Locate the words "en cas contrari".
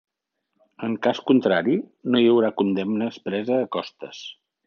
0.87-1.75